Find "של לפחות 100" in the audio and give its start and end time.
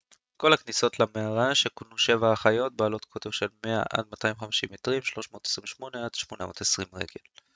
3.31-3.83